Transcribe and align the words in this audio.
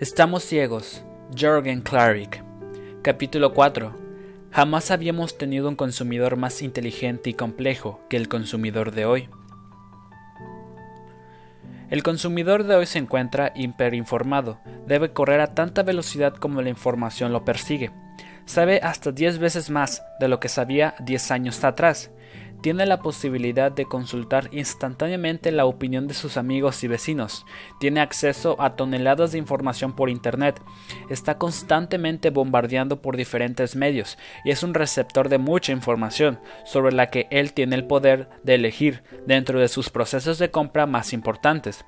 Estamos 0.00 0.44
ciegos. 0.44 1.04
Jorgen 1.38 1.82
Clarick. 1.82 2.42
Capítulo 3.02 3.52
4. 3.52 3.94
Jamás 4.50 4.90
habíamos 4.90 5.36
tenido 5.36 5.68
un 5.68 5.76
consumidor 5.76 6.38
más 6.38 6.62
inteligente 6.62 7.28
y 7.28 7.34
complejo 7.34 8.00
que 8.08 8.16
el 8.16 8.26
consumidor 8.26 8.92
de 8.92 9.04
hoy. 9.04 9.28
El 11.90 12.02
consumidor 12.02 12.64
de 12.64 12.76
hoy 12.76 12.86
se 12.86 12.98
encuentra 12.98 13.52
hiperinformado, 13.54 14.58
debe 14.86 15.12
correr 15.12 15.42
a 15.42 15.54
tanta 15.54 15.82
velocidad 15.82 16.34
como 16.34 16.62
la 16.62 16.70
información 16.70 17.34
lo 17.34 17.44
persigue. 17.44 17.90
Sabe 18.46 18.80
hasta 18.82 19.12
10 19.12 19.38
veces 19.38 19.68
más 19.68 20.02
de 20.18 20.28
lo 20.28 20.40
que 20.40 20.48
sabía 20.48 20.94
10 21.00 21.30
años 21.30 21.62
atrás 21.62 22.10
tiene 22.60 22.86
la 22.86 23.00
posibilidad 23.00 23.72
de 23.72 23.86
consultar 23.86 24.48
instantáneamente 24.52 25.52
la 25.52 25.64
opinión 25.64 26.06
de 26.06 26.14
sus 26.14 26.36
amigos 26.36 26.82
y 26.84 26.88
vecinos, 26.88 27.46
tiene 27.78 28.00
acceso 28.00 28.56
a 28.60 28.76
toneladas 28.76 29.32
de 29.32 29.38
información 29.38 29.94
por 29.94 30.10
Internet, 30.10 30.60
está 31.08 31.38
constantemente 31.38 32.30
bombardeando 32.30 33.00
por 33.02 33.16
diferentes 33.16 33.76
medios 33.76 34.18
y 34.44 34.50
es 34.50 34.62
un 34.62 34.74
receptor 34.74 35.28
de 35.28 35.38
mucha 35.38 35.72
información 35.72 36.40
sobre 36.64 36.92
la 36.92 37.10
que 37.10 37.26
él 37.30 37.52
tiene 37.52 37.76
el 37.76 37.86
poder 37.86 38.28
de 38.42 38.54
elegir 38.54 39.02
dentro 39.26 39.60
de 39.60 39.68
sus 39.68 39.90
procesos 39.90 40.38
de 40.38 40.50
compra 40.50 40.86
más 40.86 41.12
importantes. 41.12 41.84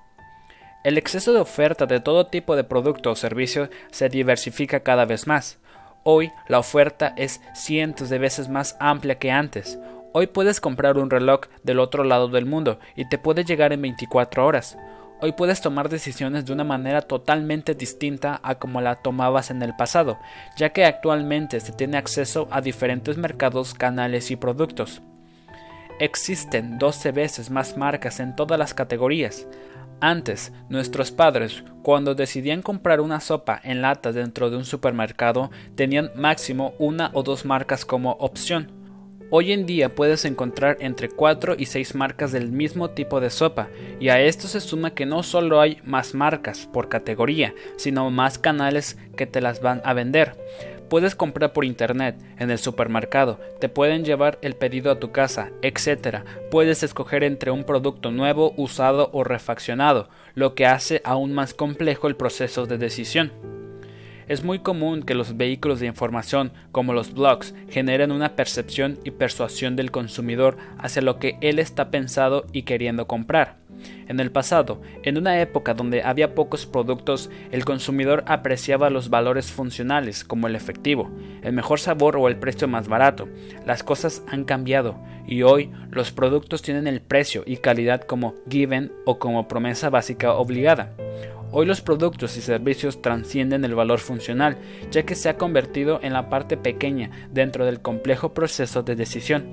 El 0.85 0.99
exceso 0.99 1.33
de 1.33 1.41
oferta 1.41 1.87
de 1.87 2.01
todo 2.01 2.27
tipo 2.27 2.57
de 2.57 2.65
producto 2.65 3.13
o 3.13 3.15
servicio 3.15 3.71
se 3.93 4.09
diversifica 4.09 4.81
cada 4.81 5.05
vez 5.05 5.29
más. 5.29 5.61
Hoy 6.03 6.33
la 6.49 6.59
oferta 6.59 7.15
es 7.17 7.41
cientos 7.55 8.09
de 8.11 8.19
veces 8.19 8.49
más 8.49 8.77
amplia 8.81 9.19
que 9.19 9.31
antes. 9.31 9.79
Hoy 10.15 10.27
puedes 10.27 10.61
comprar 10.61 10.99
un 10.99 11.09
reloj 11.09 11.41
del 11.63 11.79
otro 11.79 12.05
lado 12.05 12.29
del 12.29 12.45
mundo 12.45 12.79
y 12.97 13.09
te 13.09 13.17
puede 13.17 13.45
llegar 13.45 13.73
en 13.73 13.81
24 13.81 14.45
horas. 14.45 14.77
Hoy 15.23 15.33
puedes 15.33 15.63
tomar 15.63 15.89
decisiones 15.89 16.45
de 16.45 16.53
una 16.53 16.65
manera 16.65 17.01
totalmente 17.01 17.75
distinta 17.75 18.39
a 18.43 18.57
como 18.57 18.83
la 18.83 18.97
tomabas 18.97 19.51
en 19.51 19.63
el 19.63 19.75
pasado, 19.75 20.19
ya 20.55 20.71
que 20.71 20.85
actualmente 20.85 21.61
se 21.61 21.73
tiene 21.73 21.97
acceso 21.97 22.47
a 22.51 22.61
diferentes 22.61 23.17
mercados, 23.17 23.73
canales 23.73 24.31
y 24.31 24.37
productos. 24.37 25.01
Existen 25.99 26.79
12 26.79 27.13
veces 27.13 27.51
más 27.51 27.79
marcas 27.79 28.21
en 28.21 28.37
todas 28.37 28.59
las 28.59 28.75
categorías. 28.75 29.47
Antes, 30.01 30.53
nuestros 30.69 31.11
padres, 31.11 31.65
cuando 31.83 32.15
decidían 32.15 32.61
comprar 32.61 33.01
una 33.01 33.21
sopa 33.21 33.59
en 33.65 33.81
lata 33.81 34.13
dentro 34.13 34.51
de 34.51 34.59
un 34.59 34.67
supermercado, 34.67 35.51
tenían 35.75 36.11
máximo 36.17 36.75
una 36.79 37.11
o 37.15 37.23
dos 37.23 37.47
marcas 37.47 37.87
como 37.87 38.13
opción. 38.13 38.82
Hoy 39.35 39.51
en 39.53 39.65
día 39.65 39.95
puedes 39.95 40.27
encontrar 40.27 40.77
entre 40.81 41.09
4 41.09 41.55
y 41.57 41.65
6 41.65 41.95
marcas 41.95 42.33
del 42.33 42.53
mismo 42.53 42.91
tipo 42.91 43.19
de 43.19 43.31
sopa, 43.31 43.71
y 43.99 44.11
a 44.11 44.21
esto 44.21 44.47
se 44.47 44.61
suma 44.61 44.91
que 44.91 45.07
no 45.07 45.23
solo 45.23 45.63
hay 45.63 45.79
más 45.85 46.15
marcas 46.15 46.69
por 46.71 46.91
categoría, 46.91 47.55
sino 47.77 48.11
más 48.11 48.39
canales 48.39 48.99
que 49.17 49.25
te 49.27 49.41
las 49.41 49.63
van 49.63 49.81
a 49.87 49.95
vender. 49.95 50.37
Puedes 50.91 51.15
comprar 51.15 51.55
por 51.55 51.65
internet, 51.65 52.17
en 52.39 52.51
el 52.51 52.59
supermercado, 52.59 53.41
te 53.59 53.71
pueden 53.71 54.05
llevar 54.05 54.39
el 54.43 54.55
pedido 54.55 54.93
a 54.93 55.01
tu 55.01 55.13
casa, 55.13 55.51
etc. 55.63 56.27
Puedes 56.51 56.83
escoger 56.83 57.25
entre 57.25 57.51
un 57.51 57.65
producto 57.65 58.11
nuevo, 58.11 58.53
usado 58.59 59.09
o 59.15 59.25
refaccionado, 59.25 60.11
lo 60.35 60.55
que 60.55 60.67
hace 60.67 61.01
aún 61.05 61.33
más 61.33 61.55
complejo 61.55 62.07
el 62.07 62.17
proceso 62.17 62.67
de 62.67 62.77
decisión. 62.77 63.33
Es 64.29 64.45
muy 64.45 64.61
común 64.61 65.03
que 65.03 65.15
los 65.15 65.37
vehículos 65.37 65.81
de 65.81 65.87
información, 65.87 66.53
como 66.71 66.93
los 66.93 67.13
blogs, 67.13 67.55
generen 67.69 68.13
una 68.13 68.37
percepción 68.37 68.99
y 69.05 69.11
persuasión 69.11 69.77
del 69.77 69.91
consumidor 69.91 70.57
hacia 70.79 71.03
lo 71.03 71.19
que 71.19 71.37
él 71.41 71.59
está 71.59 71.91
pensado 71.91 72.47
y 72.53 72.63
queriendo 72.63 73.07
comprar. 73.07 73.63
En 74.07 74.21
el 74.21 74.31
pasado, 74.31 74.81
en 75.03 75.17
una 75.17 75.41
época 75.41 75.75
donde 75.75 76.03
había 76.03 76.35
pocos 76.35 76.67
productos, 76.67 77.31
el 77.51 77.65
consumidor 77.65 78.25
apreciaba 78.27 78.91
los 78.91 79.11
valores 79.11 79.51
funcionales 79.51 80.25
como 80.25 80.47
el 80.47 80.57
efectivo, 80.57 81.11
el 81.43 81.53
mejor 81.53 81.81
sabor 81.81 82.17
o 82.17 82.29
el 82.29 82.37
precio 82.37 82.69
más 82.69 82.89
barato. 82.89 83.29
Las 83.67 83.83
cosas 83.83 84.23
han 84.29 84.45
cambiado 84.45 84.97
y 85.27 85.43
hoy 85.43 85.71
los 85.91 86.13
productos 86.13 86.63
tienen 86.63 86.87
el 86.87 87.01
precio 87.01 87.43
y 87.47 87.57
calidad 87.57 88.03
como 88.03 88.35
given 88.49 88.93
o 89.05 89.19
como 89.19 89.49
promesa 89.49 89.91
básica 89.91 90.35
obligada. 90.35 90.95
Hoy 91.55 91.67
los 91.67 91.83
productos 91.83 92.39
y 92.39 92.41
servicios 92.41 93.03
transcienden 93.03 93.63
el 93.67 93.75
valor 93.75 93.99
funcional, 93.99 94.57
ya 94.91 95.03
que 95.03 95.15
se 95.15 95.29
ha 95.29 95.37
convertido 95.37 96.01
en 96.03 96.15
la 96.15 96.31
parte 96.31 96.57
pequeña 96.57 97.11
dentro 97.31 97.67
del 97.67 97.83
complejo 97.83 98.33
proceso 98.33 98.83
de 98.83 98.97
decisión. 98.97 99.45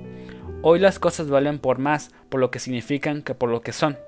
Hoy 0.62 0.78
las 0.78 0.98
cosas 0.98 1.28
valen 1.28 1.58
por 1.58 1.78
más 1.78 2.10
por 2.30 2.40
lo 2.40 2.50
que 2.50 2.58
significan 2.58 3.20
que 3.20 3.34
por 3.34 3.50
lo 3.50 3.60
que 3.60 3.72
son. 3.72 3.98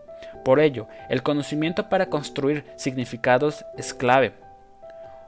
Por 0.42 0.58
ello, 0.58 0.88
el 1.10 1.22
conocimiento 1.22 1.90
para 1.90 2.06
construir 2.06 2.64
significados 2.76 3.66
es 3.76 3.92
clave. 3.92 4.32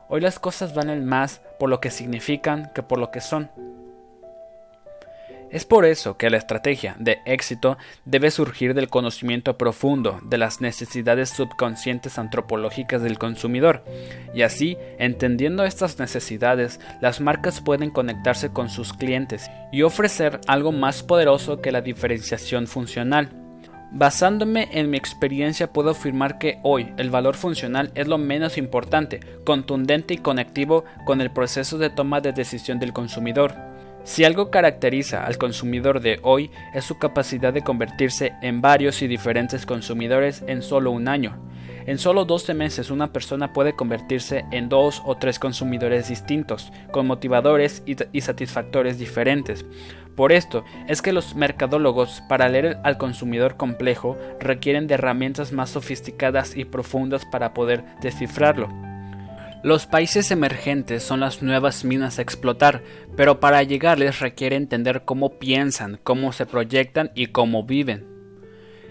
Hoy 0.08 0.22
las 0.22 0.38
cosas 0.38 0.74
valen 0.74 1.04
más 1.04 1.42
por 1.58 1.68
lo 1.68 1.80
que 1.80 1.90
significan 1.90 2.70
que 2.74 2.82
por 2.82 2.98
lo 2.98 3.10
que 3.10 3.20
son. 3.20 3.50
Es 5.54 5.64
por 5.64 5.84
eso 5.84 6.16
que 6.16 6.30
la 6.30 6.36
estrategia 6.36 6.96
de 6.98 7.18
éxito 7.26 7.78
debe 8.04 8.32
surgir 8.32 8.74
del 8.74 8.88
conocimiento 8.88 9.56
profundo 9.56 10.18
de 10.24 10.36
las 10.36 10.60
necesidades 10.60 11.30
subconscientes 11.30 12.18
antropológicas 12.18 13.02
del 13.02 13.20
consumidor, 13.20 13.84
y 14.34 14.42
así, 14.42 14.76
entendiendo 14.98 15.64
estas 15.64 16.00
necesidades, 16.00 16.80
las 17.00 17.20
marcas 17.20 17.60
pueden 17.60 17.90
conectarse 17.90 18.48
con 18.48 18.68
sus 18.68 18.92
clientes 18.92 19.48
y 19.70 19.82
ofrecer 19.82 20.40
algo 20.48 20.72
más 20.72 21.04
poderoso 21.04 21.60
que 21.60 21.70
la 21.70 21.82
diferenciación 21.82 22.66
funcional. 22.66 23.30
Basándome 23.92 24.68
en 24.72 24.90
mi 24.90 24.96
experiencia 24.96 25.72
puedo 25.72 25.90
afirmar 25.90 26.38
que 26.38 26.58
hoy 26.64 26.92
el 26.96 27.10
valor 27.10 27.36
funcional 27.36 27.92
es 27.94 28.08
lo 28.08 28.18
menos 28.18 28.58
importante, 28.58 29.20
contundente 29.46 30.14
y 30.14 30.18
conectivo 30.18 30.84
con 31.06 31.20
el 31.20 31.30
proceso 31.30 31.78
de 31.78 31.90
toma 31.90 32.20
de 32.20 32.32
decisión 32.32 32.80
del 32.80 32.92
consumidor. 32.92 33.73
Si 34.04 34.22
algo 34.22 34.50
caracteriza 34.50 35.24
al 35.24 35.38
consumidor 35.38 36.00
de 36.00 36.20
hoy 36.22 36.50
es 36.74 36.84
su 36.84 36.98
capacidad 36.98 37.54
de 37.54 37.62
convertirse 37.62 38.34
en 38.42 38.60
varios 38.60 39.00
y 39.00 39.06
diferentes 39.08 39.64
consumidores 39.64 40.44
en 40.46 40.62
solo 40.62 40.90
un 40.90 41.08
año. 41.08 41.38
En 41.86 41.98
solo 41.98 42.26
12 42.26 42.52
meses 42.52 42.90
una 42.90 43.12
persona 43.14 43.54
puede 43.54 43.74
convertirse 43.74 44.44
en 44.52 44.68
dos 44.68 45.02
o 45.06 45.16
tres 45.16 45.38
consumidores 45.38 46.08
distintos, 46.08 46.70
con 46.92 47.06
motivadores 47.06 47.82
y, 47.86 48.20
satisfactores 48.20 48.98
diferentes. 48.98 49.64
Por 50.14 50.32
esto 50.32 50.64
es 50.86 51.00
que 51.00 51.12
los 51.14 51.34
mercadólogos, 51.34 52.22
para 52.28 52.48
leer 52.50 52.78
al 52.84 52.98
consumidor 52.98 53.56
complejo, 53.56 54.18
requieren 54.38 54.86
de 54.86 54.94
herramientas 54.94 55.52
más 55.52 55.70
sofisticadas 55.70 56.56
y 56.56 56.66
profundas 56.66 57.24
para 57.24 57.54
poder 57.54 57.84
descifrarlo. 58.02 58.93
Los 59.64 59.86
países 59.86 60.30
emergentes 60.30 61.02
son 61.02 61.20
las 61.20 61.40
nuevas 61.40 61.86
minas 61.86 62.18
a 62.18 62.22
explotar, 62.22 62.82
pero 63.16 63.40
para 63.40 63.62
llegarles 63.62 64.20
requiere 64.20 64.56
entender 64.56 65.06
cómo 65.06 65.38
piensan, 65.38 65.98
cómo 66.04 66.34
se 66.34 66.44
proyectan 66.44 67.12
y 67.14 67.28
cómo 67.28 67.64
viven. 67.64 68.06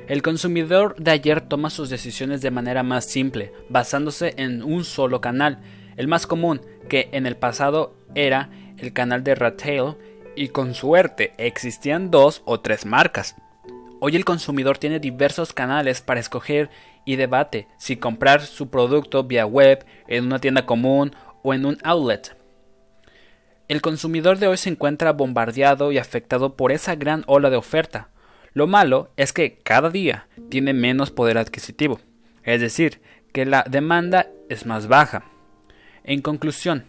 El 0.07 0.23
consumidor 0.23 0.95
de 0.97 1.11
ayer 1.11 1.41
toma 1.41 1.69
sus 1.69 1.91
decisiones 1.91 2.41
de 2.41 2.49
manera 2.49 2.81
más 2.81 3.05
simple, 3.05 3.53
basándose 3.69 4.33
en 4.37 4.63
un 4.63 4.83
solo 4.83 5.21
canal, 5.21 5.59
el 5.95 6.07
más 6.07 6.25
común, 6.25 6.59
que 6.89 7.07
en 7.11 7.27
el 7.27 7.37
pasado 7.37 7.95
era 8.15 8.49
el 8.79 8.93
canal 8.93 9.23
de 9.23 9.35
retail 9.35 9.93
y 10.35 10.47
con 10.47 10.73
suerte 10.73 11.33
existían 11.37 12.09
dos 12.09 12.41
o 12.45 12.61
tres 12.61 12.87
marcas. 12.87 13.35
Hoy 13.99 14.15
el 14.15 14.25
consumidor 14.25 14.79
tiene 14.79 14.99
diversos 14.99 15.53
canales 15.53 16.01
para 16.01 16.19
escoger 16.19 16.71
y 17.05 17.15
debate 17.15 17.67
si 17.77 17.97
comprar 17.97 18.41
su 18.41 18.69
producto 18.69 19.23
vía 19.23 19.45
web, 19.45 19.85
en 20.07 20.25
una 20.25 20.39
tienda 20.39 20.65
común 20.65 21.15
o 21.43 21.53
en 21.53 21.65
un 21.65 21.77
outlet. 21.83 22.35
El 23.67 23.81
consumidor 23.81 24.39
de 24.39 24.47
hoy 24.47 24.57
se 24.57 24.69
encuentra 24.69 25.13
bombardeado 25.13 25.91
y 25.91 25.97
afectado 25.97 26.55
por 26.55 26.71
esa 26.71 26.95
gran 26.95 27.23
ola 27.27 27.49
de 27.49 27.55
oferta. 27.55 28.09
Lo 28.53 28.67
malo 28.67 29.11
es 29.17 29.33
que 29.33 29.57
cada 29.63 29.89
día 29.89 30.27
tiene 30.49 30.73
menos 30.73 31.11
poder 31.11 31.37
adquisitivo, 31.37 31.99
es 32.43 32.61
decir, 32.61 33.01
que 33.31 33.45
la 33.45 33.65
demanda 33.67 34.27
es 34.49 34.65
más 34.65 34.87
baja. 34.87 35.25
En 36.03 36.21
conclusión, 36.21 36.85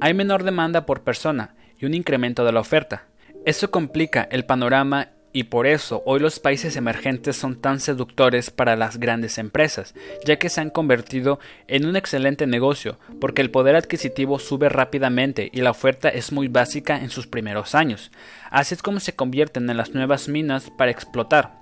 hay 0.00 0.12
menor 0.12 0.42
demanda 0.42 0.84
por 0.84 1.02
persona 1.02 1.54
y 1.78 1.86
un 1.86 1.94
incremento 1.94 2.44
de 2.44 2.52
la 2.52 2.60
oferta. 2.60 3.06
Eso 3.46 3.70
complica 3.70 4.28
el 4.30 4.44
panorama 4.44 5.08
y 5.32 5.44
por 5.44 5.66
eso 5.66 6.02
hoy 6.06 6.20
los 6.20 6.38
países 6.40 6.76
emergentes 6.76 7.36
son 7.36 7.60
tan 7.60 7.80
seductores 7.80 8.50
para 8.50 8.76
las 8.76 8.98
grandes 8.98 9.38
empresas, 9.38 9.94
ya 10.24 10.38
que 10.38 10.48
se 10.48 10.60
han 10.60 10.70
convertido 10.70 11.38
en 11.66 11.86
un 11.86 11.96
excelente 11.96 12.46
negocio, 12.46 12.98
porque 13.20 13.42
el 13.42 13.50
poder 13.50 13.76
adquisitivo 13.76 14.38
sube 14.38 14.68
rápidamente 14.68 15.50
y 15.52 15.60
la 15.60 15.70
oferta 15.70 16.08
es 16.08 16.32
muy 16.32 16.48
básica 16.48 16.98
en 16.98 17.10
sus 17.10 17.26
primeros 17.26 17.74
años. 17.74 18.10
Así 18.50 18.74
es 18.74 18.82
como 18.82 19.00
se 19.00 19.14
convierten 19.14 19.68
en 19.68 19.76
las 19.76 19.94
nuevas 19.94 20.28
minas 20.28 20.70
para 20.70 20.90
explotar. 20.90 21.58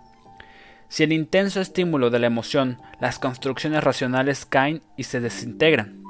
Si 0.88 1.02
el 1.02 1.12
intenso 1.12 1.60
estímulo 1.60 2.10
de 2.10 2.20
la 2.20 2.28
emoción, 2.28 2.78
las 3.00 3.18
construcciones 3.18 3.82
racionales 3.82 4.46
caen 4.46 4.82
y 4.96 5.04
se 5.04 5.20
desintegran. 5.20 6.02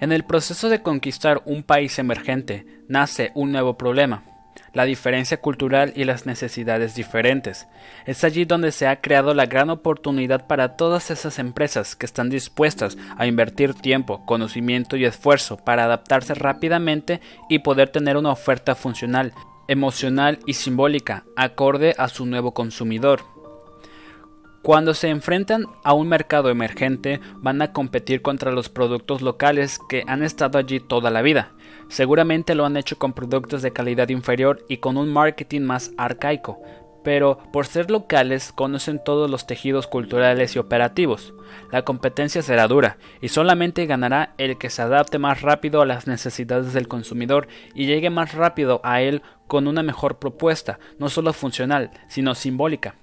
En 0.00 0.12
el 0.12 0.24
proceso 0.24 0.68
de 0.68 0.82
conquistar 0.82 1.42
un 1.44 1.62
país 1.62 1.98
emergente 1.98 2.66
nace 2.88 3.30
un 3.34 3.52
nuevo 3.52 3.76
problema, 3.76 4.24
la 4.72 4.84
diferencia 4.84 5.40
cultural 5.40 5.92
y 5.96 6.04
las 6.04 6.26
necesidades 6.26 6.94
diferentes. 6.94 7.66
Es 8.06 8.24
allí 8.24 8.44
donde 8.44 8.72
se 8.72 8.86
ha 8.86 9.00
creado 9.00 9.34
la 9.34 9.46
gran 9.46 9.70
oportunidad 9.70 10.46
para 10.46 10.76
todas 10.76 11.10
esas 11.10 11.38
empresas 11.38 11.96
que 11.96 12.06
están 12.06 12.30
dispuestas 12.30 12.96
a 13.16 13.26
invertir 13.26 13.74
tiempo, 13.74 14.24
conocimiento 14.26 14.96
y 14.96 15.04
esfuerzo 15.04 15.56
para 15.56 15.84
adaptarse 15.84 16.34
rápidamente 16.34 17.20
y 17.48 17.60
poder 17.60 17.90
tener 17.90 18.16
una 18.16 18.30
oferta 18.30 18.74
funcional, 18.74 19.32
emocional 19.68 20.38
y 20.46 20.54
simbólica 20.54 21.24
acorde 21.36 21.94
a 21.98 22.08
su 22.08 22.26
nuevo 22.26 22.52
consumidor. 22.54 23.20
Cuando 24.62 24.92
se 24.92 25.08
enfrentan 25.08 25.64
a 25.84 25.94
un 25.94 26.08
mercado 26.08 26.50
emergente, 26.50 27.20
van 27.36 27.62
a 27.62 27.72
competir 27.72 28.20
contra 28.20 28.52
los 28.52 28.68
productos 28.68 29.22
locales 29.22 29.78
que 29.88 30.04
han 30.06 30.22
estado 30.22 30.58
allí 30.58 30.80
toda 30.80 31.10
la 31.10 31.22
vida. 31.22 31.52
Seguramente 31.90 32.54
lo 32.54 32.64
han 32.64 32.76
hecho 32.76 32.98
con 32.98 33.12
productos 33.12 33.62
de 33.62 33.72
calidad 33.72 34.08
inferior 34.10 34.64
y 34.68 34.76
con 34.76 34.96
un 34.96 35.12
marketing 35.12 35.62
más 35.62 35.90
arcaico, 35.98 36.62
pero 37.02 37.38
por 37.52 37.66
ser 37.66 37.90
locales 37.90 38.52
conocen 38.52 39.02
todos 39.04 39.28
los 39.28 39.44
tejidos 39.44 39.88
culturales 39.88 40.54
y 40.54 40.60
operativos. 40.60 41.34
La 41.72 41.82
competencia 41.82 42.42
será 42.42 42.68
dura 42.68 42.98
y 43.20 43.28
solamente 43.28 43.86
ganará 43.86 44.34
el 44.38 44.56
que 44.56 44.70
se 44.70 44.82
adapte 44.82 45.18
más 45.18 45.42
rápido 45.42 45.82
a 45.82 45.86
las 45.86 46.06
necesidades 46.06 46.72
del 46.74 46.86
consumidor 46.86 47.48
y 47.74 47.86
llegue 47.86 48.08
más 48.08 48.34
rápido 48.34 48.80
a 48.84 49.02
él 49.02 49.22
con 49.48 49.66
una 49.66 49.82
mejor 49.82 50.20
propuesta, 50.20 50.78
no 51.00 51.08
solo 51.08 51.32
funcional, 51.32 51.90
sino 52.06 52.36
simbólica. 52.36 52.94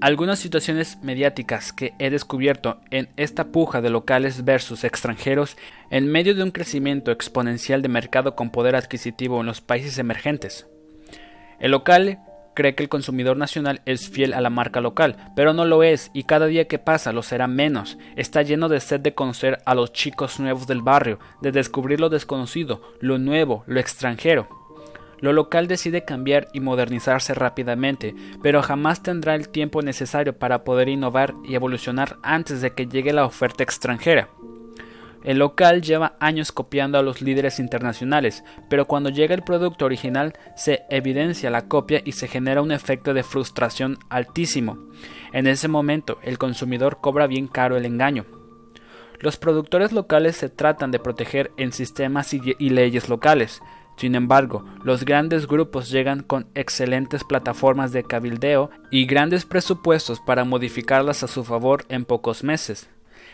Algunas 0.00 0.38
situaciones 0.38 0.98
mediáticas 1.02 1.72
que 1.72 1.94
he 1.98 2.10
descubierto 2.10 2.80
en 2.90 3.08
esta 3.16 3.46
puja 3.46 3.80
de 3.80 3.90
locales 3.90 4.44
versus 4.44 4.84
extranjeros 4.84 5.56
en 5.90 6.10
medio 6.10 6.34
de 6.34 6.42
un 6.42 6.50
crecimiento 6.50 7.10
exponencial 7.10 7.82
de 7.82 7.88
mercado 7.88 8.36
con 8.36 8.50
poder 8.50 8.76
adquisitivo 8.76 9.40
en 9.40 9.46
los 9.46 9.60
países 9.60 9.98
emergentes. 9.98 10.66
El 11.58 11.70
local 11.70 12.18
cree 12.54 12.74
que 12.74 12.82
el 12.82 12.88
consumidor 12.88 13.36
nacional 13.36 13.82
es 13.84 14.08
fiel 14.08 14.32
a 14.32 14.40
la 14.40 14.50
marca 14.50 14.80
local, 14.80 15.16
pero 15.36 15.52
no 15.52 15.64
lo 15.64 15.82
es 15.82 16.10
y 16.14 16.24
cada 16.24 16.46
día 16.46 16.68
que 16.68 16.78
pasa 16.78 17.12
lo 17.12 17.22
será 17.22 17.46
menos. 17.46 17.98
Está 18.16 18.42
lleno 18.42 18.68
de 18.68 18.80
sed 18.80 19.00
de 19.00 19.14
conocer 19.14 19.58
a 19.66 19.74
los 19.74 19.92
chicos 19.92 20.40
nuevos 20.40 20.66
del 20.66 20.82
barrio, 20.82 21.18
de 21.42 21.52
descubrir 21.52 22.00
lo 22.00 22.08
desconocido, 22.08 22.82
lo 23.00 23.18
nuevo, 23.18 23.64
lo 23.66 23.80
extranjero. 23.80 24.63
Lo 25.20 25.32
local 25.32 25.68
decide 25.68 26.04
cambiar 26.04 26.48
y 26.52 26.60
modernizarse 26.60 27.34
rápidamente, 27.34 28.14
pero 28.42 28.62
jamás 28.62 29.02
tendrá 29.02 29.34
el 29.34 29.48
tiempo 29.48 29.82
necesario 29.82 30.38
para 30.38 30.64
poder 30.64 30.88
innovar 30.88 31.34
y 31.44 31.54
evolucionar 31.54 32.18
antes 32.22 32.60
de 32.60 32.72
que 32.72 32.86
llegue 32.86 33.12
la 33.12 33.24
oferta 33.24 33.62
extranjera. 33.62 34.28
El 35.24 35.38
local 35.38 35.80
lleva 35.80 36.16
años 36.20 36.52
copiando 36.52 36.98
a 36.98 37.02
los 37.02 37.22
líderes 37.22 37.58
internacionales, 37.58 38.44
pero 38.68 38.84
cuando 38.84 39.08
llega 39.08 39.34
el 39.34 39.42
producto 39.42 39.86
original 39.86 40.34
se 40.54 40.82
evidencia 40.90 41.48
la 41.48 41.66
copia 41.66 42.02
y 42.04 42.12
se 42.12 42.28
genera 42.28 42.60
un 42.60 42.70
efecto 42.70 43.14
de 43.14 43.22
frustración 43.22 43.98
altísimo. 44.10 44.78
En 45.32 45.46
ese 45.46 45.66
momento 45.66 46.18
el 46.22 46.36
consumidor 46.36 46.98
cobra 47.00 47.26
bien 47.26 47.48
caro 47.48 47.78
el 47.78 47.86
engaño. 47.86 48.26
Los 49.18 49.38
productores 49.38 49.92
locales 49.92 50.36
se 50.36 50.50
tratan 50.50 50.90
de 50.90 50.98
proteger 50.98 51.50
en 51.56 51.72
sistemas 51.72 52.34
y, 52.34 52.68
leyes 52.68 53.08
locales, 53.08 53.62
sin 53.96 54.14
embargo, 54.14 54.64
los 54.82 55.04
grandes 55.04 55.46
grupos 55.46 55.90
llegan 55.90 56.22
con 56.22 56.46
excelentes 56.54 57.22
plataformas 57.24 57.92
de 57.92 58.02
cabildeo 58.02 58.70
y 58.90 59.06
grandes 59.06 59.44
presupuestos 59.44 60.20
para 60.20 60.44
modificarlas 60.44 61.22
a 61.22 61.28
su 61.28 61.44
favor 61.44 61.84
en 61.88 62.04
pocos 62.04 62.42
meses. 62.42 62.88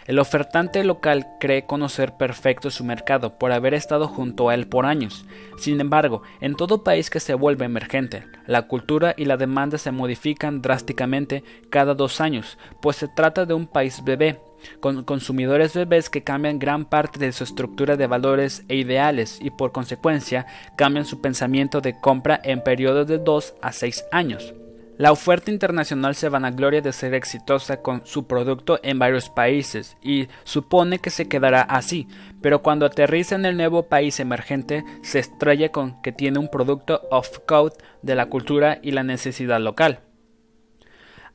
El 0.06 0.18
ofertante 0.18 0.82
local 0.82 1.26
cree 1.38 1.66
conocer 1.66 2.16
perfecto 2.16 2.70
su 2.70 2.84
mercado 2.84 3.38
por 3.38 3.52
haber 3.52 3.74
estado 3.74 4.08
junto 4.08 4.48
a 4.48 4.54
él 4.54 4.66
por 4.66 4.86
años. 4.86 5.24
Sin 5.56 5.80
embargo, 5.80 6.22
en 6.40 6.56
todo 6.56 6.82
país 6.82 7.10
que 7.10 7.20
se 7.20 7.34
vuelve 7.34 7.66
emergente, 7.66 8.26
la 8.46 8.62
cultura 8.62 9.14
y 9.16 9.26
la 9.26 9.36
demanda 9.36 9.78
se 9.78 9.92
modifican 9.92 10.62
drásticamente 10.62 11.44
cada 11.68 11.94
dos 11.94 12.20
años, 12.20 12.58
pues 12.82 12.96
se 12.96 13.08
trata 13.08 13.46
de 13.46 13.54
un 13.54 13.66
país 13.66 14.02
bebé, 14.02 14.40
con 14.80 15.04
consumidores 15.04 15.74
bebés 15.74 16.10
que 16.10 16.22
cambian 16.22 16.58
gran 16.58 16.84
parte 16.84 17.18
de 17.18 17.32
su 17.32 17.44
estructura 17.44 17.96
de 17.96 18.06
valores 18.06 18.64
e 18.68 18.76
ideales 18.76 19.38
y 19.40 19.50
por 19.50 19.72
consecuencia 19.72 20.46
cambian 20.76 21.04
su 21.04 21.20
pensamiento 21.20 21.80
de 21.80 21.98
compra 22.00 22.40
en 22.42 22.62
periodos 22.62 23.06
de 23.06 23.18
2 23.18 23.54
a 23.62 23.72
6 23.72 24.04
años. 24.12 24.54
La 25.00 25.12
oferta 25.12 25.50
internacional 25.50 26.14
se 26.14 26.28
vanagloria 26.28 26.82
de 26.82 26.92
ser 26.92 27.14
exitosa 27.14 27.80
con 27.80 28.04
su 28.04 28.26
producto 28.26 28.80
en 28.82 28.98
varios 28.98 29.30
países 29.30 29.96
y 30.02 30.28
supone 30.44 30.98
que 30.98 31.08
se 31.08 31.26
quedará 31.26 31.62
así, 31.62 32.06
pero 32.42 32.60
cuando 32.60 32.84
aterriza 32.84 33.34
en 33.34 33.46
el 33.46 33.56
nuevo 33.56 33.84
país 33.88 34.20
emergente 34.20 34.84
se 35.00 35.18
estrella 35.18 35.72
con 35.72 36.02
que 36.02 36.12
tiene 36.12 36.38
un 36.38 36.50
producto 36.50 37.08
off-code 37.10 37.76
de 38.02 38.14
la 38.14 38.26
cultura 38.26 38.78
y 38.82 38.90
la 38.90 39.02
necesidad 39.02 39.58
local. 39.58 40.00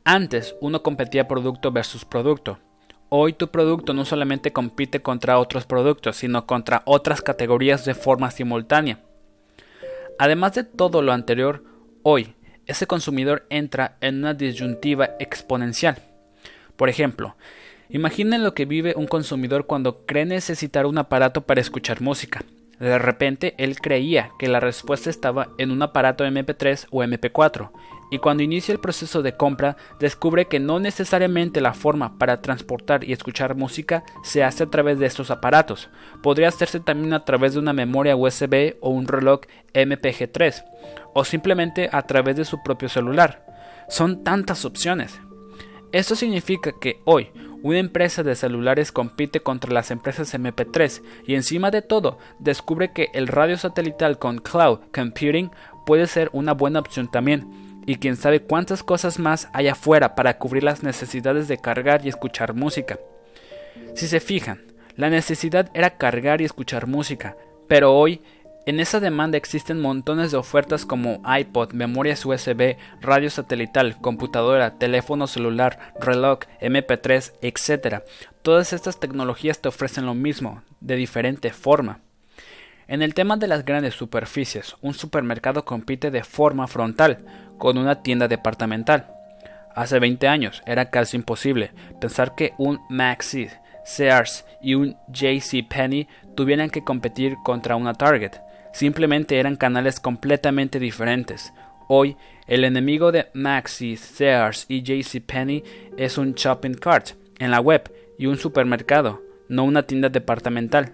Antes 0.03 0.55
uno 0.61 0.83
competía 0.83 1.27
producto 1.27 1.71
versus 1.71 2.05
producto, 2.05 2.59
Hoy 3.09 3.33
tu 3.33 3.49
producto 3.49 3.93
no 3.93 4.03
solamente 4.03 4.51
compite 4.51 5.01
contra 5.01 5.37
otros 5.37 5.65
productos, 5.65 6.17
sino 6.17 6.47
contra 6.47 6.81
otras 6.85 7.21
categorías 7.21 7.85
de 7.85 7.93
forma 7.93 8.31
simultánea. 8.31 8.99
Además 10.17 10.55
de 10.55 10.63
todo 10.63 11.01
lo 11.01 11.11
anterior, 11.13 11.63
hoy 12.01 12.33
ese 12.65 12.87
consumidor 12.87 13.45
entra 13.49 13.97
en 14.01 14.17
una 14.17 14.33
disyuntiva 14.33 15.11
exponencial. 15.19 16.01
Por 16.75 16.89
ejemplo, 16.89 17.35
imaginen 17.89 18.43
lo 18.43 18.55
que 18.55 18.65
vive 18.65 18.95
un 18.95 19.05
consumidor 19.05 19.67
cuando 19.67 20.05
cree 20.05 20.25
necesitar 20.25 20.87
un 20.87 20.97
aparato 20.97 21.41
para 21.41 21.61
escuchar 21.61 22.01
música. 22.01 22.43
De 22.79 22.97
repente 22.97 23.53
él 23.57 23.79
creía 23.79 24.31
que 24.39 24.47
la 24.47 24.59
respuesta 24.59 25.09
estaba 25.09 25.49
en 25.57 25.71
un 25.71 25.81
aparato 25.81 26.25
MP3 26.25 26.87
o 26.89 27.03
MP4 27.03 27.69
y 28.11 28.19
cuando 28.19 28.43
inicia 28.43 28.71
el 28.71 28.79
proceso 28.79 29.21
de 29.21 29.35
compra 29.35 29.77
descubre 29.99 30.47
que 30.47 30.59
no 30.59 30.79
necesariamente 30.79 31.61
la 31.61 31.73
forma 31.73 32.17
para 32.17 32.41
transportar 32.41 33.03
y 33.03 33.13
escuchar 33.13 33.55
música 33.55 34.03
se 34.23 34.43
hace 34.43 34.63
a 34.63 34.69
través 34.69 34.99
de 34.99 35.07
estos 35.07 35.31
aparatos, 35.31 35.89
podría 36.21 36.49
hacerse 36.49 36.79
también 36.79 37.13
a 37.13 37.25
través 37.25 37.53
de 37.53 37.59
una 37.59 37.73
memoria 37.73 38.15
USB 38.15 38.75
o 38.79 38.89
un 38.89 39.07
reloj 39.07 39.41
MPG3, 39.73 40.63
o 41.13 41.25
simplemente 41.25 41.89
a 41.91 42.03
través 42.03 42.35
de 42.35 42.45
su 42.45 42.61
propio 42.63 42.89
celular. 42.89 43.45
Son 43.89 44.23
tantas 44.23 44.65
opciones. 44.65 45.19
Esto 45.91 46.15
significa 46.15 46.73
que 46.79 47.01
hoy 47.05 47.31
una 47.63 47.79
empresa 47.79 48.21
de 48.21 48.35
celulares 48.35 48.91
compite 48.91 49.39
contra 49.39 49.71
las 49.73 49.89
empresas 49.89 50.33
MP3 50.35 51.01
y 51.25 51.33
encima 51.33 51.71
de 51.71 51.81
todo 51.81 52.19
descubre 52.37 52.93
que 52.93 53.09
el 53.13 53.27
radio 53.27 53.57
satelital 53.57 54.19
con 54.19 54.37
cloud 54.37 54.81
computing 54.93 55.49
puede 55.85 56.05
ser 56.05 56.29
una 56.33 56.53
buena 56.53 56.79
opción 56.79 57.09
también 57.09 57.64
y 57.85 57.97
quién 57.97 58.15
sabe 58.15 58.41
cuántas 58.41 58.83
cosas 58.83 59.19
más 59.19 59.49
hay 59.53 59.67
afuera 59.67 60.15
para 60.15 60.37
cubrir 60.37 60.63
las 60.63 60.83
necesidades 60.83 61.47
de 61.47 61.57
cargar 61.57 62.05
y 62.05 62.09
escuchar 62.09 62.53
música. 62.53 62.99
Si 63.93 64.07
se 64.07 64.19
fijan, 64.19 64.63
la 64.95 65.09
necesidad 65.09 65.69
era 65.73 65.97
cargar 65.97 66.41
y 66.41 66.45
escuchar 66.45 66.87
música, 66.87 67.35
pero 67.67 67.93
hoy 67.93 68.21
en 68.65 68.79
esa 68.79 68.99
demanda 68.99 69.37
existen 69.37 69.79
montones 69.79 70.31
de 70.31 70.37
ofertas 70.37 70.87
como 70.87 71.21
iPod, 71.25 71.73
memorias 71.73 72.25
USB, 72.25 72.77
radio 72.99 73.29
satelital, 73.29 74.01
computadora, 74.01 74.79
teléfono 74.79 75.27
celular, 75.27 75.93
reloj, 75.99 76.39
MP3, 76.61 77.33
etc. 77.41 78.03
Todas 78.41 78.73
estas 78.73 78.99
tecnologías 78.99 79.59
te 79.59 79.67
ofrecen 79.67 80.07
lo 80.07 80.15
mismo, 80.15 80.63
de 80.79 80.95
diferente 80.95 81.51
forma. 81.51 81.99
En 82.87 83.01
el 83.01 83.15
tema 83.15 83.35
de 83.35 83.47
las 83.47 83.65
grandes 83.65 83.95
superficies, 83.95 84.75
un 84.81 84.93
supermercado 84.93 85.65
compite 85.65 86.11
de 86.11 86.23
forma 86.23 86.67
frontal 86.67 87.25
con 87.57 87.79
una 87.79 88.03
tienda 88.03 88.27
departamental. 88.27 89.07
Hace 89.73 89.97
20 89.97 90.27
años 90.27 90.61
era 90.67 90.91
casi 90.91 91.17
imposible 91.17 91.71
pensar 91.99 92.35
que 92.35 92.53
un 92.59 92.79
Maxi, 92.89 93.47
Sears 93.83 94.45
y 94.61 94.75
un 94.75 94.97
JC 95.07 95.67
Penney 95.67 96.07
tuvieran 96.35 96.69
que 96.69 96.83
competir 96.83 97.37
contra 97.43 97.75
una 97.75 97.95
Target. 97.95 98.33
Simplemente 98.71 99.39
eran 99.39 99.55
canales 99.55 99.99
completamente 99.99 100.77
diferentes. 100.77 101.53
Hoy, 101.87 102.17
el 102.45 102.63
enemigo 102.63 103.11
de 103.11 103.29
Maxi, 103.33 103.97
Sears 103.97 104.65
y 104.69 104.83
JC 104.83 105.21
Penney 105.25 105.63
es 105.97 106.19
un 106.19 106.33
shopping 106.35 106.75
cart 106.75 107.09
en 107.39 107.49
la 107.49 107.61
web 107.61 107.91
y 108.19 108.27
un 108.27 108.37
supermercado, 108.37 109.23
no 109.49 109.63
una 109.63 109.83
tienda 109.83 110.09
departamental. 110.09 110.93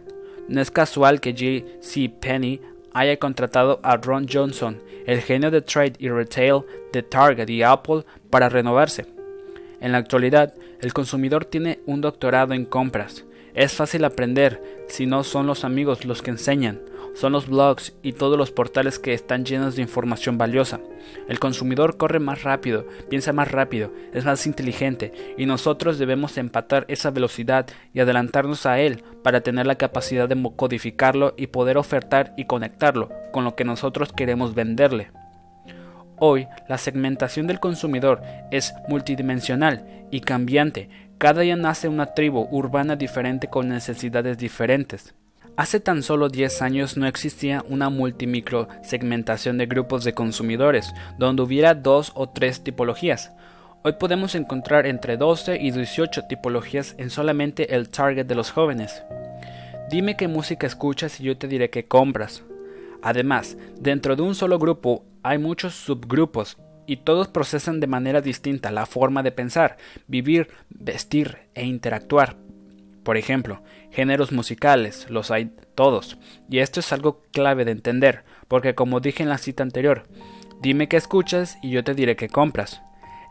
No 0.51 0.59
es 0.59 0.69
casual 0.69 1.21
que 1.21 1.31
J.C. 1.31 2.09
Penney 2.19 2.59
haya 2.91 3.15
contratado 3.15 3.79
a 3.83 3.95
Ron 3.95 4.27
Johnson, 4.29 4.81
el 5.05 5.21
genio 5.21 5.49
de 5.49 5.61
trade 5.61 5.93
y 5.97 6.09
retail 6.09 6.63
de 6.91 7.03
Target 7.03 7.47
y 7.47 7.63
Apple, 7.63 8.03
para 8.29 8.49
renovarse. 8.49 9.05
En 9.79 9.93
la 9.93 9.99
actualidad, 9.99 10.53
el 10.81 10.91
consumidor 10.91 11.45
tiene 11.45 11.79
un 11.85 12.01
doctorado 12.01 12.53
en 12.53 12.65
compras. 12.65 13.23
Es 13.53 13.71
fácil 13.71 14.03
aprender 14.03 14.85
si 14.89 15.05
no 15.05 15.23
son 15.23 15.47
los 15.47 15.63
amigos 15.63 16.03
los 16.03 16.21
que 16.21 16.31
enseñan. 16.31 16.81
Son 17.13 17.33
los 17.33 17.47
blogs 17.47 17.93
y 18.01 18.13
todos 18.13 18.37
los 18.37 18.51
portales 18.51 18.99
que 18.99 19.13
están 19.13 19.45
llenos 19.45 19.75
de 19.75 19.81
información 19.81 20.37
valiosa. 20.37 20.79
El 21.27 21.39
consumidor 21.39 21.97
corre 21.97 22.19
más 22.19 22.43
rápido, 22.43 22.85
piensa 23.09 23.33
más 23.33 23.51
rápido, 23.51 23.91
es 24.13 24.25
más 24.25 24.45
inteligente 24.45 25.11
y 25.37 25.45
nosotros 25.45 25.97
debemos 25.97 26.37
empatar 26.37 26.85
esa 26.87 27.11
velocidad 27.11 27.67
y 27.93 27.99
adelantarnos 27.99 28.65
a 28.65 28.79
él 28.79 29.03
para 29.23 29.41
tener 29.41 29.67
la 29.67 29.75
capacidad 29.75 30.29
de 30.29 30.51
codificarlo 30.55 31.33
y 31.37 31.47
poder 31.47 31.77
ofertar 31.77 32.33
y 32.37 32.45
conectarlo 32.45 33.09
con 33.31 33.43
lo 33.43 33.55
que 33.55 33.65
nosotros 33.65 34.13
queremos 34.13 34.55
venderle. 34.55 35.11
Hoy, 36.23 36.47
la 36.69 36.77
segmentación 36.77 37.47
del 37.47 37.59
consumidor 37.59 38.21
es 38.51 38.73
multidimensional 38.87 40.05
y 40.11 40.21
cambiante. 40.21 40.89
Cada 41.17 41.41
día 41.41 41.55
nace 41.55 41.87
una 41.87 42.13
tribu 42.13 42.47
urbana 42.51 42.95
diferente 42.95 43.47
con 43.47 43.69
necesidades 43.69 44.37
diferentes. 44.37 45.15
Hace 45.57 45.81
tan 45.81 46.01
solo 46.01 46.29
10 46.29 46.61
años 46.61 46.95
no 46.95 47.07
existía 47.07 47.63
una 47.67 47.89
multimicro 47.89 48.69
segmentación 48.83 49.57
de 49.57 49.65
grupos 49.65 50.05
de 50.05 50.13
consumidores, 50.13 50.93
donde 51.17 51.41
hubiera 51.41 51.75
dos 51.75 52.13
o 52.15 52.29
tres 52.29 52.63
tipologías. 52.63 53.31
Hoy 53.83 53.93
podemos 53.93 54.33
encontrar 54.35 54.87
entre 54.87 55.17
12 55.17 55.59
y 55.61 55.71
18 55.71 56.23
tipologías 56.29 56.95
en 56.97 57.09
solamente 57.09 57.75
el 57.75 57.89
target 57.89 58.25
de 58.25 58.35
los 58.35 58.49
jóvenes. 58.49 59.03
Dime 59.89 60.15
qué 60.15 60.29
música 60.29 60.67
escuchas 60.67 61.19
y 61.19 61.25
yo 61.25 61.37
te 61.37 61.49
diré 61.49 61.69
qué 61.69 61.85
compras. 61.85 62.43
Además, 63.01 63.57
dentro 63.77 64.15
de 64.15 64.21
un 64.21 64.35
solo 64.35 64.57
grupo 64.57 65.03
hay 65.21 65.37
muchos 65.37 65.75
subgrupos 65.75 66.57
y 66.87 66.97
todos 66.97 67.27
procesan 67.27 67.81
de 67.81 67.87
manera 67.87 68.21
distinta 68.21 68.71
la 68.71 68.85
forma 68.85 69.21
de 69.21 69.31
pensar, 69.31 69.77
vivir, 70.07 70.47
vestir 70.69 71.39
e 71.55 71.65
interactuar. 71.65 72.37
Por 73.03 73.17
ejemplo, 73.17 73.63
géneros 73.89 74.31
musicales, 74.31 75.09
los 75.09 75.31
hay 75.31 75.51
todos, 75.75 76.17
y 76.49 76.59
esto 76.59 76.79
es 76.79 76.93
algo 76.93 77.23
clave 77.31 77.65
de 77.65 77.71
entender, 77.71 78.23
porque 78.47 78.75
como 78.75 78.99
dije 78.99 79.23
en 79.23 79.29
la 79.29 79.37
cita 79.37 79.63
anterior, 79.63 80.07
dime 80.61 80.87
qué 80.87 80.97
escuchas 80.97 81.57
y 81.63 81.71
yo 81.71 81.83
te 81.83 81.95
diré 81.95 82.15
qué 82.15 82.29
compras. 82.29 82.81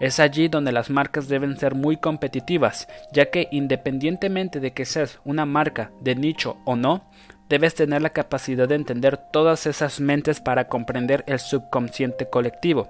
Es 0.00 0.18
allí 0.18 0.48
donde 0.48 0.72
las 0.72 0.88
marcas 0.88 1.28
deben 1.28 1.58
ser 1.58 1.74
muy 1.74 1.98
competitivas, 1.98 2.88
ya 3.12 3.30
que 3.30 3.48
independientemente 3.52 4.58
de 4.58 4.72
que 4.72 4.86
seas 4.86 5.20
una 5.24 5.44
marca 5.44 5.92
de 6.00 6.14
nicho 6.14 6.56
o 6.64 6.74
no, 6.74 7.04
debes 7.50 7.74
tener 7.74 8.00
la 8.00 8.10
capacidad 8.10 8.66
de 8.66 8.76
entender 8.76 9.18
todas 9.30 9.66
esas 9.66 10.00
mentes 10.00 10.40
para 10.40 10.68
comprender 10.68 11.22
el 11.26 11.38
subconsciente 11.38 12.30
colectivo. 12.30 12.88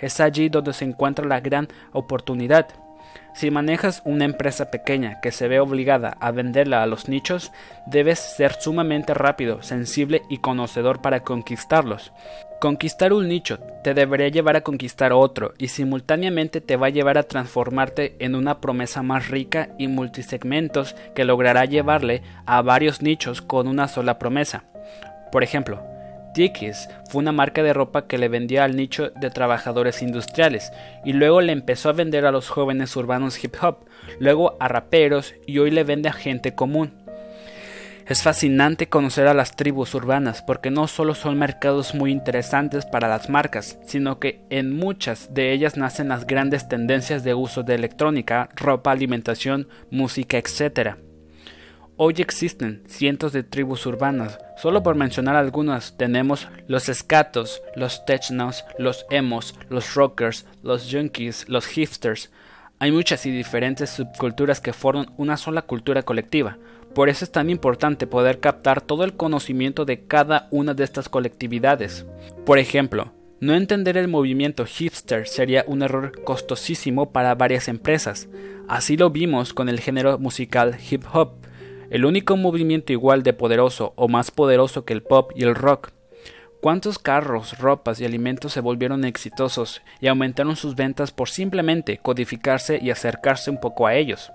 Es 0.00 0.20
allí 0.20 0.48
donde 0.48 0.74
se 0.74 0.84
encuentra 0.84 1.24
la 1.24 1.40
gran 1.40 1.68
oportunidad. 1.92 2.68
Si 3.32 3.50
manejas 3.50 4.02
una 4.04 4.24
empresa 4.24 4.70
pequeña 4.70 5.20
que 5.20 5.32
se 5.32 5.48
ve 5.48 5.60
obligada 5.60 6.16
a 6.20 6.30
venderla 6.30 6.82
a 6.82 6.86
los 6.86 7.08
nichos, 7.08 7.52
debes 7.86 8.18
ser 8.18 8.54
sumamente 8.60 9.14
rápido, 9.14 9.62
sensible 9.62 10.22
y 10.28 10.38
conocedor 10.38 11.00
para 11.00 11.20
conquistarlos. 11.20 12.12
Conquistar 12.60 13.12
un 13.12 13.28
nicho 13.28 13.58
te 13.82 13.94
debería 13.94 14.28
llevar 14.28 14.56
a 14.56 14.60
conquistar 14.60 15.12
otro 15.12 15.54
y 15.56 15.68
simultáneamente 15.68 16.60
te 16.60 16.76
va 16.76 16.88
a 16.88 16.90
llevar 16.90 17.16
a 17.16 17.22
transformarte 17.22 18.16
en 18.18 18.34
una 18.34 18.60
promesa 18.60 19.02
más 19.02 19.28
rica 19.28 19.70
y 19.78 19.88
multisegmentos 19.88 20.94
que 21.14 21.24
logrará 21.24 21.64
llevarle 21.64 22.22
a 22.44 22.60
varios 22.60 23.00
nichos 23.00 23.40
con 23.40 23.66
una 23.68 23.88
sola 23.88 24.18
promesa. 24.18 24.64
Por 25.32 25.42
ejemplo, 25.42 25.82
Dickies 26.34 26.88
fue 27.08 27.20
una 27.20 27.32
marca 27.32 27.62
de 27.62 27.72
ropa 27.72 28.06
que 28.06 28.18
le 28.18 28.28
vendía 28.28 28.64
al 28.64 28.76
nicho 28.76 29.10
de 29.10 29.30
trabajadores 29.30 30.02
industriales 30.02 30.72
y 31.04 31.12
luego 31.12 31.40
le 31.40 31.52
empezó 31.52 31.88
a 31.88 31.94
vender 31.94 32.26
a 32.26 32.32
los 32.32 32.48
jóvenes 32.48 32.94
urbanos 32.96 33.42
hip 33.42 33.56
hop, 33.60 33.78
luego 34.18 34.56
a 34.60 34.68
raperos 34.68 35.34
y 35.46 35.58
hoy 35.58 35.70
le 35.70 35.84
vende 35.84 36.08
a 36.08 36.12
gente 36.12 36.54
común. 36.54 36.92
Es 38.10 38.22
fascinante 38.24 38.88
conocer 38.88 39.28
a 39.28 39.34
las 39.34 39.54
tribus 39.54 39.94
urbanas 39.94 40.42
porque 40.42 40.72
no 40.72 40.88
solo 40.88 41.14
son 41.14 41.38
mercados 41.38 41.94
muy 41.94 42.10
interesantes 42.10 42.84
para 42.84 43.06
las 43.06 43.28
marcas, 43.28 43.78
sino 43.86 44.18
que 44.18 44.40
en 44.50 44.72
muchas 44.72 45.32
de 45.32 45.52
ellas 45.52 45.76
nacen 45.76 46.08
las 46.08 46.26
grandes 46.26 46.66
tendencias 46.68 47.22
de 47.22 47.34
uso 47.34 47.62
de 47.62 47.76
electrónica, 47.76 48.48
ropa, 48.56 48.90
alimentación, 48.90 49.68
música, 49.92 50.38
etc. 50.38 50.96
Hoy 52.02 52.14
existen 52.16 52.82
cientos 52.86 53.34
de 53.34 53.42
tribus 53.42 53.84
urbanas. 53.84 54.38
Solo 54.56 54.82
por 54.82 54.94
mencionar 54.94 55.36
algunas, 55.36 55.98
tenemos 55.98 56.48
los 56.66 56.88
escatos, 56.88 57.60
los 57.76 58.06
technos, 58.06 58.64
los 58.78 59.04
emos, 59.10 59.54
los 59.68 59.94
rockers, 59.94 60.46
los 60.62 60.90
junkies, 60.90 61.46
los 61.50 61.66
hipsters. 61.66 62.30
Hay 62.78 62.90
muchas 62.90 63.26
y 63.26 63.30
diferentes 63.30 63.90
subculturas 63.90 64.62
que 64.62 64.72
forman 64.72 65.12
una 65.18 65.36
sola 65.36 65.60
cultura 65.60 66.02
colectiva. 66.02 66.56
Por 66.94 67.10
eso 67.10 67.26
es 67.26 67.32
tan 67.32 67.50
importante 67.50 68.06
poder 68.06 68.40
captar 68.40 68.80
todo 68.80 69.04
el 69.04 69.12
conocimiento 69.12 69.84
de 69.84 70.06
cada 70.06 70.48
una 70.50 70.72
de 70.72 70.84
estas 70.84 71.10
colectividades. 71.10 72.06
Por 72.46 72.58
ejemplo, 72.58 73.12
no 73.40 73.52
entender 73.54 73.98
el 73.98 74.08
movimiento 74.08 74.64
hipster 74.64 75.28
sería 75.28 75.64
un 75.66 75.82
error 75.82 76.24
costosísimo 76.24 77.12
para 77.12 77.34
varias 77.34 77.68
empresas. 77.68 78.30
Así 78.68 78.96
lo 78.96 79.10
vimos 79.10 79.52
con 79.52 79.68
el 79.68 79.80
género 79.80 80.18
musical 80.18 80.78
hip 80.90 81.04
hop 81.12 81.40
el 81.90 82.04
único 82.04 82.36
movimiento 82.36 82.92
igual 82.92 83.24
de 83.24 83.32
poderoso 83.32 83.92
o 83.96 84.08
más 84.08 84.30
poderoso 84.30 84.84
que 84.84 84.92
el 84.92 85.02
pop 85.02 85.32
y 85.34 85.42
el 85.42 85.56
rock. 85.56 85.90
¿Cuántos 86.60 86.98
carros, 86.98 87.58
ropas 87.58 88.00
y 88.00 88.04
alimentos 88.04 88.52
se 88.52 88.60
volvieron 88.60 89.04
exitosos 89.04 89.82
y 90.00 90.06
aumentaron 90.06 90.56
sus 90.56 90.76
ventas 90.76 91.10
por 91.10 91.28
simplemente 91.28 91.98
codificarse 91.98 92.78
y 92.80 92.90
acercarse 92.90 93.50
un 93.50 93.60
poco 93.60 93.86
a 93.86 93.94
ellos? 93.94 94.30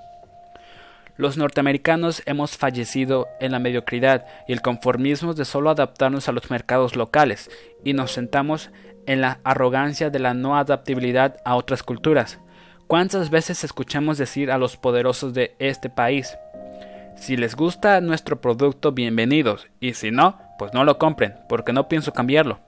Los 1.17 1.37
norteamericanos 1.37 2.23
hemos 2.25 2.57
fallecido 2.57 3.27
en 3.39 3.53
la 3.53 3.59
mediocridad 3.59 4.25
y 4.49 4.51
el 4.51 4.61
conformismo 4.61 5.33
de 5.33 5.45
solo 5.45 5.69
adaptarnos 5.69 6.27
a 6.27 6.33
los 6.33 6.51
mercados 6.51 6.97
locales 6.97 7.49
y 7.85 7.93
nos 7.93 8.11
sentamos 8.11 8.69
en 9.05 9.21
la 9.21 9.39
arrogancia 9.45 10.09
de 10.09 10.19
la 10.19 10.33
no 10.33 10.57
adaptabilidad 10.57 11.37
a 11.45 11.55
otras 11.55 11.83
culturas. 11.83 12.39
¿Cuántas 12.87 13.29
veces 13.29 13.63
escuchamos 13.63 14.17
decir 14.17 14.51
a 14.51 14.57
los 14.57 14.75
poderosos 14.75 15.33
de 15.33 15.55
este 15.57 15.89
país, 15.89 16.37
si 17.17 17.37
les 17.37 17.55
gusta 17.55 18.01
nuestro 18.01 18.41
producto, 18.41 18.91
bienvenidos, 18.91 19.67
y 19.79 19.93
si 19.93 20.11
no, 20.11 20.39
pues 20.59 20.73
no 20.73 20.83
lo 20.83 20.97
compren, 20.97 21.35
porque 21.49 21.73
no 21.73 21.87
pienso 21.87 22.13
cambiarlo. 22.13 22.59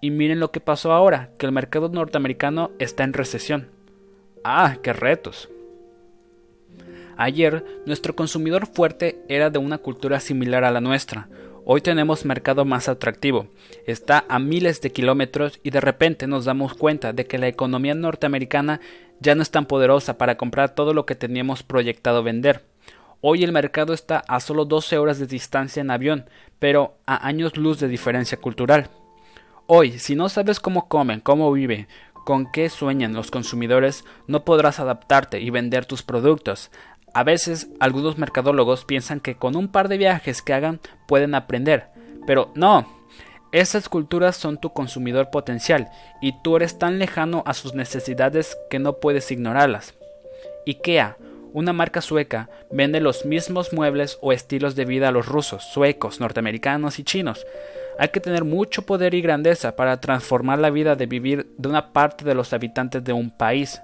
Y 0.00 0.10
miren 0.10 0.40
lo 0.40 0.50
que 0.50 0.60
pasó 0.60 0.92
ahora, 0.92 1.30
que 1.38 1.46
el 1.46 1.52
mercado 1.52 1.88
norteamericano 1.88 2.70
está 2.78 3.04
en 3.04 3.12
recesión. 3.12 3.70
Ah, 4.44 4.76
qué 4.82 4.92
retos. 4.92 5.48
Ayer, 7.16 7.64
nuestro 7.86 8.14
consumidor 8.14 8.66
fuerte 8.66 9.18
era 9.28 9.48
de 9.48 9.58
una 9.58 9.78
cultura 9.78 10.20
similar 10.20 10.64
a 10.64 10.70
la 10.70 10.82
nuestra. 10.82 11.28
Hoy 11.64 11.80
tenemos 11.80 12.26
mercado 12.26 12.64
más 12.64 12.88
atractivo. 12.88 13.48
Está 13.86 14.24
a 14.28 14.38
miles 14.38 14.80
de 14.82 14.92
kilómetros 14.92 15.58
y 15.62 15.70
de 15.70 15.80
repente 15.80 16.26
nos 16.26 16.44
damos 16.44 16.74
cuenta 16.74 17.12
de 17.12 17.26
que 17.26 17.38
la 17.38 17.48
economía 17.48 17.94
norteamericana 17.94 18.80
ya 19.20 19.34
no 19.34 19.42
es 19.42 19.50
tan 19.50 19.66
poderosa 19.66 20.18
para 20.18 20.36
comprar 20.36 20.74
todo 20.74 20.92
lo 20.92 21.06
que 21.06 21.14
teníamos 21.14 21.62
proyectado 21.62 22.22
vender. 22.22 22.62
Hoy 23.22 23.44
el 23.44 23.52
mercado 23.52 23.94
está 23.94 24.22
a 24.28 24.40
solo 24.40 24.66
12 24.66 24.98
horas 24.98 25.18
de 25.18 25.26
distancia 25.26 25.80
en 25.80 25.90
avión, 25.90 26.28
pero 26.58 26.98
a 27.06 27.26
años 27.26 27.56
luz 27.56 27.80
de 27.80 27.88
diferencia 27.88 28.38
cultural. 28.38 28.90
Hoy, 29.66 29.98
si 29.98 30.14
no 30.14 30.28
sabes 30.28 30.60
cómo 30.60 30.86
comen, 30.88 31.20
cómo 31.20 31.50
viven, 31.50 31.88
con 32.26 32.50
qué 32.52 32.68
sueñan 32.68 33.14
los 33.14 33.30
consumidores, 33.30 34.04
no 34.26 34.44
podrás 34.44 34.80
adaptarte 34.80 35.40
y 35.40 35.50
vender 35.50 35.86
tus 35.86 36.02
productos. 36.02 36.70
A 37.14 37.24
veces 37.24 37.68
algunos 37.80 38.18
mercadólogos 38.18 38.84
piensan 38.84 39.20
que 39.20 39.36
con 39.36 39.56
un 39.56 39.68
par 39.68 39.88
de 39.88 39.96
viajes 39.96 40.42
que 40.42 40.52
hagan 40.52 40.80
pueden 41.08 41.34
aprender, 41.34 41.88
pero 42.26 42.52
no. 42.54 42.86
Esas 43.50 43.88
culturas 43.88 44.36
son 44.36 44.58
tu 44.58 44.74
consumidor 44.74 45.30
potencial 45.30 45.88
y 46.20 46.34
tú 46.42 46.56
eres 46.56 46.78
tan 46.78 46.98
lejano 46.98 47.42
a 47.46 47.54
sus 47.54 47.74
necesidades 47.74 48.58
que 48.68 48.78
no 48.78 48.98
puedes 48.98 49.30
ignorarlas. 49.30 49.94
IKEA 50.66 51.16
una 51.56 51.72
marca 51.72 52.02
sueca 52.02 52.50
vende 52.70 53.00
los 53.00 53.24
mismos 53.24 53.72
muebles 53.72 54.18
o 54.20 54.30
estilos 54.30 54.76
de 54.76 54.84
vida 54.84 55.08
a 55.08 55.10
los 55.10 55.24
rusos, 55.24 55.64
suecos, 55.64 56.20
norteamericanos 56.20 56.98
y 56.98 57.02
chinos. 57.02 57.46
Hay 57.98 58.08
que 58.08 58.20
tener 58.20 58.44
mucho 58.44 58.82
poder 58.82 59.14
y 59.14 59.22
grandeza 59.22 59.74
para 59.74 59.98
transformar 59.98 60.58
la 60.58 60.68
vida 60.68 60.96
de 60.96 61.06
vivir 61.06 61.54
de 61.56 61.68
una 61.70 61.94
parte 61.94 62.26
de 62.26 62.34
los 62.34 62.52
habitantes 62.52 63.02
de 63.02 63.14
un 63.14 63.30
país. 63.30 63.80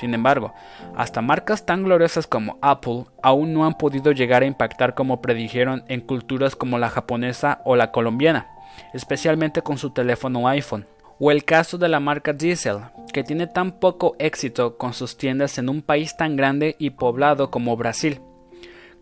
Sin 0.00 0.14
embargo, 0.14 0.54
hasta 0.96 1.20
marcas 1.20 1.66
tan 1.66 1.84
gloriosas 1.84 2.26
como 2.26 2.58
Apple 2.62 3.04
aún 3.22 3.52
no 3.52 3.66
han 3.66 3.74
podido 3.74 4.12
llegar 4.12 4.42
a 4.42 4.46
impactar 4.46 4.94
como 4.94 5.20
predijeron 5.20 5.84
en 5.88 6.00
culturas 6.00 6.56
como 6.56 6.78
la 6.78 6.88
japonesa 6.88 7.60
o 7.66 7.76
la 7.76 7.92
colombiana, 7.92 8.48
especialmente 8.94 9.60
con 9.60 9.76
su 9.76 9.90
teléfono 9.90 10.48
iPhone. 10.48 10.86
O 11.26 11.30
el 11.30 11.46
caso 11.46 11.78
de 11.78 11.88
la 11.88 12.00
marca 12.00 12.34
Diesel, 12.34 12.80
que 13.14 13.24
tiene 13.24 13.46
tan 13.46 13.80
poco 13.80 14.14
éxito 14.18 14.76
con 14.76 14.92
sus 14.92 15.16
tiendas 15.16 15.56
en 15.56 15.70
un 15.70 15.80
país 15.80 16.18
tan 16.18 16.36
grande 16.36 16.76
y 16.78 16.90
poblado 16.90 17.50
como 17.50 17.78
Brasil. 17.78 18.20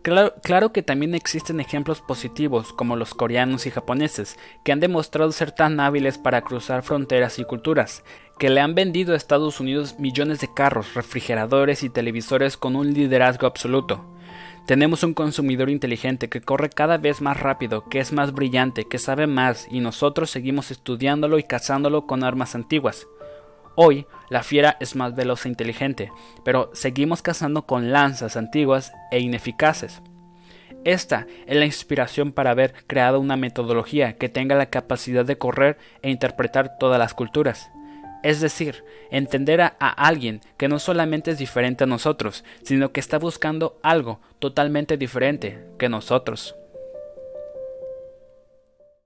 Claro, 0.01 0.71
que 0.71 0.83
también 0.83 1.15
existen 1.15 1.59
ejemplos 1.59 1.99
positivos 1.99 2.71
como 2.71 2.95
los 2.95 3.13
coreanos 3.13 3.65
y 3.65 3.71
japoneses, 3.71 4.37
que 4.63 4.71
han 4.71 4.79
demostrado 4.79 5.33
ser 5.33 5.51
tan 5.51 5.81
hábiles 5.81 6.17
para 6.17 6.43
cruzar 6.43 6.81
fronteras 6.83 7.39
y 7.39 7.43
culturas, 7.43 8.05
que 8.39 8.49
le 8.49 8.61
han 8.61 8.73
vendido 8.73 9.11
a 9.13 9.17
Estados 9.17 9.59
Unidos 9.59 9.99
millones 9.99 10.39
de 10.39 10.47
carros, 10.53 10.93
refrigeradores 10.93 11.83
y 11.83 11.89
televisores 11.89 12.55
con 12.55 12.77
un 12.77 12.93
liderazgo 12.93 13.47
absoluto. 13.47 14.05
Tenemos 14.65 15.03
un 15.03 15.13
consumidor 15.13 15.69
inteligente 15.69 16.29
que 16.29 16.39
corre 16.39 16.69
cada 16.69 16.97
vez 16.97 17.21
más 17.21 17.37
rápido, 17.37 17.89
que 17.89 17.99
es 17.99 18.13
más 18.13 18.31
brillante, 18.31 18.85
que 18.85 18.97
sabe 18.97 19.27
más, 19.27 19.67
y 19.69 19.81
nosotros 19.81 20.29
seguimos 20.29 20.71
estudiándolo 20.71 21.37
y 21.37 21.43
cazándolo 21.43 22.07
con 22.07 22.23
armas 22.23 22.55
antiguas. 22.55 23.05
Hoy, 23.75 24.05
la 24.29 24.41
fiera 24.41 24.77
es 24.79 24.95
más 24.95 25.15
veloz 25.15 25.45
e 25.45 25.49
inteligente, 25.49 26.13
pero 26.45 26.69
seguimos 26.73 27.21
cazando 27.21 27.65
con 27.65 27.91
lanzas 27.91 28.37
antiguas 28.37 28.93
e 29.11 29.19
ineficaces. 29.19 30.01
Esta 30.85 31.27
es 31.45 31.57
la 31.57 31.65
inspiración 31.65 32.31
para 32.31 32.51
haber 32.51 32.73
creado 32.87 33.19
una 33.19 33.35
metodología 33.35 34.15
que 34.17 34.29
tenga 34.29 34.55
la 34.55 34.69
capacidad 34.69 35.25
de 35.25 35.37
correr 35.37 35.77
e 36.01 36.09
interpretar 36.09 36.77
todas 36.77 36.99
las 36.99 37.13
culturas. 37.13 37.69
Es 38.23 38.39
decir, 38.39 38.83
entender 39.11 39.61
a, 39.61 39.67
alguien 39.67 40.41
que 40.57 40.69
no 40.69 40.79
solamente 40.79 41.31
es 41.31 41.37
diferente 41.37 41.83
a 41.83 41.87
nosotros, 41.87 42.43
sino 42.63 42.91
que 42.91 43.01
está 43.01 43.19
buscando 43.19 43.77
algo 43.83 44.19
totalmente 44.39 44.97
diferente 44.97 45.59
que 45.77 45.89
nosotros. 45.89 46.55